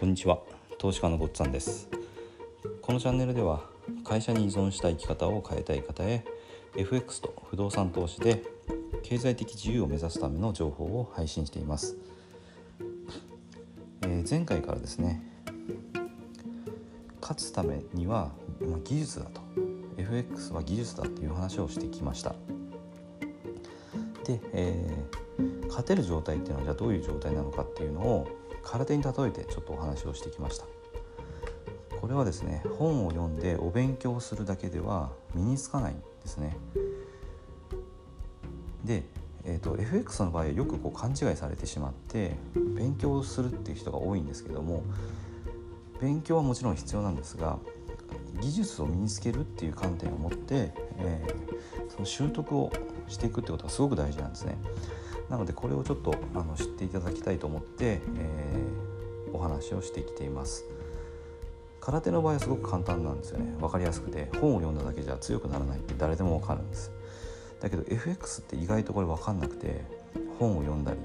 [0.00, 0.38] こんにちは。
[0.78, 1.86] 投資家のごっつぁんです。
[2.80, 3.66] このチャンネルでは
[4.02, 6.24] 会社に依存した生き方を変えたい方へ
[6.74, 8.42] FX と不動産投資で
[9.02, 11.98] 経済的自由を目指すための情報を配信しています、
[14.00, 15.20] えー、前回からですね
[17.20, 18.32] 勝つためには、
[18.82, 19.42] 技術だと。
[19.98, 22.34] FX は技術だっていう話をしてきました。
[24.24, 30.66] で、えー、勝てる状態っていうのはじゃあどういう状態なのかっていうのを空手に例えてちょっとお話をしてきました
[32.00, 36.56] これはですね本を読んでお勉強するだけでは身につかないんですね
[38.84, 39.04] で、
[39.44, 44.82] えーと、FX の場合はよくこう勘違いされてしまって勉強するっていう人が多いんですけども
[46.00, 47.58] 勉強はもちろん必要なんですが
[48.40, 52.72] 技術を身につけるっていう観点を持って、えー、その習得を
[53.08, 54.56] していくってことがすごく大事なんですね。
[55.30, 60.64] なのでこれをちょっとあの知っていただきたいと思って、えー、お話をしてきています。
[61.80, 63.54] 空手の場合はすごく簡単なんですよね。
[63.58, 66.90] 分かりやすくて本を読んだだけじゃ強くならないって誰でも分かるんです。
[67.60, 69.84] だけど FX って意外とこれ分かんなくて
[70.38, 70.98] 本を読んだり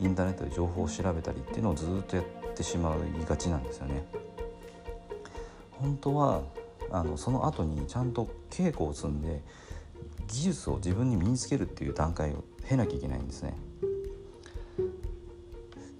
[0.00, 4.06] インターネットで情報を調べたりっていうのをずっとやってしまいがちなんですよね。
[5.72, 6.42] 本当は
[6.90, 9.42] あのその後にちゃんと稽古を積んで
[10.34, 13.54] 技術を自分に身につけるっていう段階を経なきゃいけないんですね。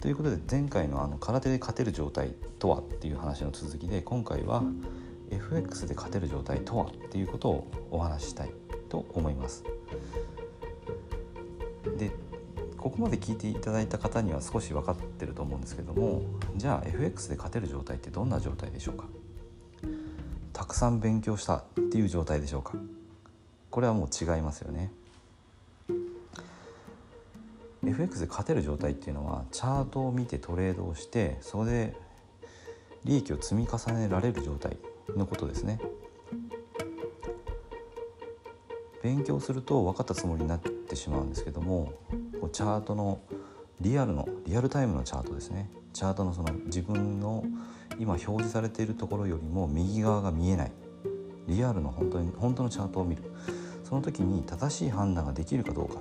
[0.00, 4.64] ということで前回のあの空手で勝てる状態とはっていう話の続きで今回は
[5.30, 8.50] FX で勝てる状態とはっていうことをお話ししたい
[8.88, 9.62] と思います。
[11.96, 12.10] で
[12.76, 16.22] ここまで聞いていただいた方には少し分かってると思うんですけども
[16.56, 19.06] じゃあ FX で勝てる状態ってどんな状態でしょうか？
[20.52, 22.74] たくさん勉強したっていう状態でしょうか？
[23.74, 24.92] これはもう違いますよね。
[27.84, 31.96] FX で勝てる状態っていうのはチャートを見てトレードをしてそこで
[33.02, 34.76] 利益を積み重ねられる状態
[35.16, 35.80] のことですね。
[39.02, 41.94] 勉強すると分かったつもりになってしまうんですけども
[42.52, 43.22] チャートの
[43.80, 47.44] リアルのリアルタイムのチャートですねチャートのその自分の
[47.98, 50.72] 今表示されているところよりも右側が見えない
[51.46, 53.22] リアルの本当に本当のチャートを見る。
[53.84, 56.00] その時に正しい判断ができるかどうか。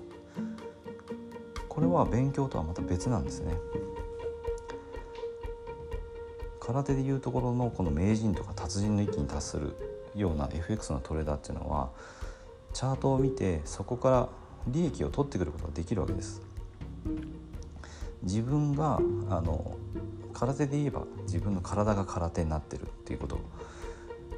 [1.68, 3.56] これは勉強とはまた別なんですね。
[6.60, 9.76] 空手でいうところのこの名人とか達人の域に達する
[10.16, 11.90] ような FX のトレーダーっていうのは
[12.72, 14.30] チャートを見てそこから
[14.68, 16.42] 利益を取ってくることができるわけです。
[18.22, 19.76] 自分があの
[20.34, 23.40] 空手で言えば自分の体が空手になってるっていうこと。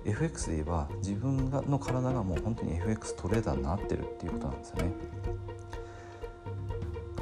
[0.05, 4.93] FX で言えば自分がの体がもう本当に FX トレーダーになってるっていうことなんですよね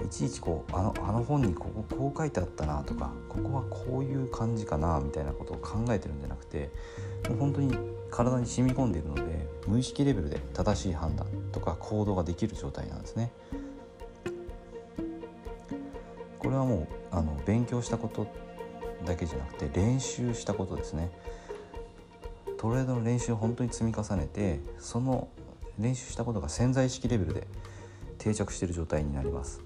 [0.04, 6.72] いちいちこうあのあの本にこここう書いてあったなとかここはこういう感じかなみたいなことを考えてるんじゃなくて
[7.30, 7.78] もう本当に
[8.12, 13.32] 体に染み込んでいるので無意識レベルで正しい判断とか行動ができる状態なんですね。
[16.38, 18.28] これはもうあの勉強したこと
[19.06, 21.10] だけじゃなくて練習したことですね。
[22.64, 25.28] トレードの練習を本当に積み重ねてその
[25.78, 27.46] 練習したことが潜在意識レベルで
[28.18, 29.62] 定着している状態になります。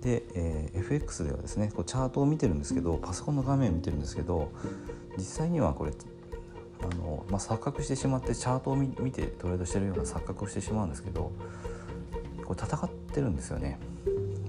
[0.00, 4.50] で、えー、FX ではですねこうチャートを見てるんですけどパソコンの画面を見てるんですけど
[5.16, 5.92] 実際にはこれ
[6.82, 11.30] あの、まあ、錯覚してしまってチャートを見てトレードしてるような錯覚をしてしまうんですけど
[12.44, 13.78] これ戦ってるんですよね。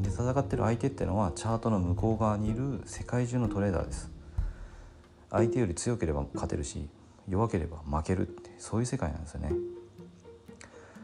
[0.05, 4.11] で戦ってる相手っていうのはチャートの向こう側にいる世界中のトレーダーです。
[5.31, 6.88] 相手より強ければ勝てるし
[7.27, 9.51] 弱ければ負けるってそういう世界なんですよね。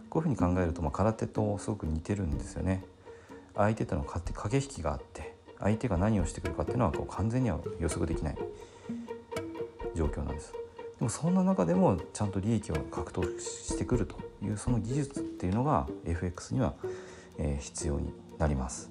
[0.09, 2.83] こういうふうに考えると、まあ、空手とすごく似てるんですよね。
[3.55, 8.37] 相手との駆け引きがあって相手が何をしてくるかっていうのはこう完全には予測できない
[9.95, 10.53] 状況なんです。
[10.99, 16.75] でもそんな中でもちゃんと利益を獲得してくるというその技術っていうのが FX には、
[17.59, 18.90] 必要になります。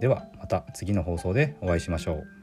[0.00, 2.33] ではまた次の放送でお会いしましょう。